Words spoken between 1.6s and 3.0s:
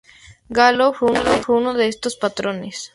de estos patrones.